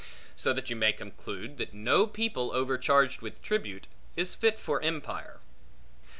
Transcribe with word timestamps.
So 0.35 0.51
that 0.53 0.67
you 0.71 0.75
may 0.75 0.93
conclude, 0.93 1.57
that 1.59 1.75
no 1.75 2.07
people 2.07 2.51
overcharged 2.53 3.21
with 3.21 3.39
tribute, 3.43 3.85
is 4.15 4.33
fit 4.33 4.57
for 4.59 4.81
empire. 4.81 5.41